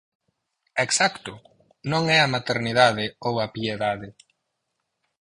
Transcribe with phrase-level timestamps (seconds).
[0.85, 1.33] Exacto,
[1.91, 4.09] non é a "Maternidade" ou a "Piedade".